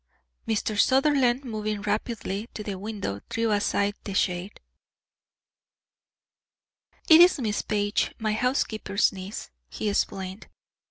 [0.47, 0.79] Mr.
[0.79, 4.59] Sutherland, moving rapidly to the window, drew aside the shade.
[7.07, 10.47] "It is Miss Page, my housekeeper's niece," he explained.